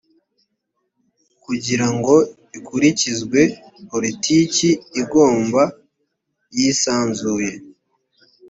kugira 1.43 1.87
ngo 1.95 2.15
ikurikizwe 2.57 3.41
politiki 3.89 4.69
igomba 5.01 5.63
yisanzuye 6.57 7.51